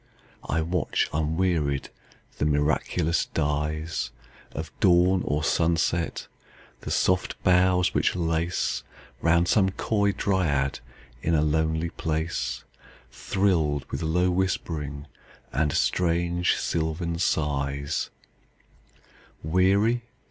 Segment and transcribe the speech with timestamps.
[0.49, 1.89] I watch, unwearied,
[2.39, 4.11] the miraculous dyesOf
[4.79, 6.25] dawn or sunset;
[6.79, 10.79] the soft boughs which laceRound some coy dryad
[11.21, 12.63] in a lonely place,
[13.11, 15.05] Thrilled with low whispering
[15.53, 20.01] and strange sylvan sighs:Weary?